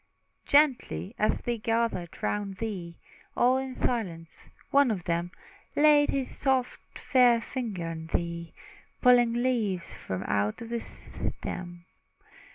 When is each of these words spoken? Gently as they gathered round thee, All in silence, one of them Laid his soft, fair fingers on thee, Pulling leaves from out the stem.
Gently 0.47 1.13
as 1.19 1.41
they 1.41 1.59
gathered 1.59 2.23
round 2.23 2.57
thee, 2.57 2.97
All 3.37 3.57
in 3.59 3.75
silence, 3.75 4.49
one 4.71 4.89
of 4.89 5.03
them 5.03 5.29
Laid 5.75 6.09
his 6.09 6.35
soft, 6.35 6.97
fair 6.97 7.39
fingers 7.39 7.85
on 7.91 8.07
thee, 8.07 8.51
Pulling 9.03 9.33
leaves 9.33 9.93
from 9.93 10.23
out 10.23 10.57
the 10.57 10.79
stem. 10.79 11.85